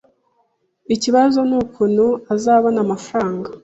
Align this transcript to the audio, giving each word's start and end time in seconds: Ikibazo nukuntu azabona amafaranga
Ikibazo 0.95 1.39
nukuntu 1.49 2.05
azabona 2.33 2.79
amafaranga 2.85 3.47